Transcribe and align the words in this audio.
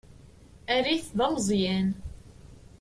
Err-it 0.75 1.05
d 1.17 1.19
ameẓẓyan. 1.25 1.89